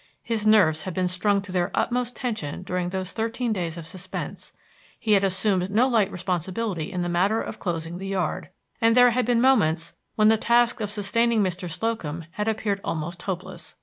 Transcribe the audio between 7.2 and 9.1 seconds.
of closing the yard, and